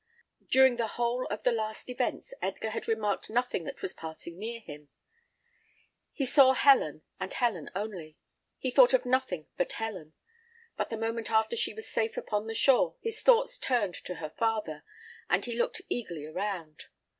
[0.49, 4.59] During the whole of the last events Edgar had remarked nothing that was passing near
[4.59, 4.89] him.
[6.11, 8.17] He saw Helen, and Helen only.
[8.57, 10.13] He thought of nothing but Helen;
[10.75, 14.31] but the moment after she was safe upon the shore, his thoughts turned to her
[14.31, 14.83] father,
[15.29, 16.85] and he looked eagerly around.